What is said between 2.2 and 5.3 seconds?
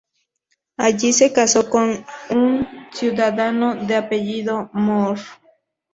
un ciudadano de apellido "Moor".